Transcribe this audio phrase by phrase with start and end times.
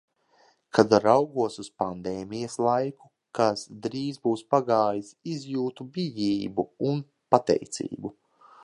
[0.77, 3.11] Kad raugos uz pandēmijas laiku,
[3.41, 8.15] kas drīz būs pagājis, izjūtu bijību un pateicību.